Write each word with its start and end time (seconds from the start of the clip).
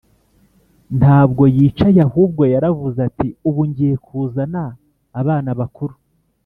ntabwo 0.99 1.43
yicaye 1.55 1.99
ahubwo 2.07 2.41
yaravuze 2.53 2.99
ati: 3.09 3.27
"ubu 3.47 3.61
ngiye 3.69 3.95
kuzana 4.05 4.63
abana 5.19 5.49
bakuru 5.59 5.95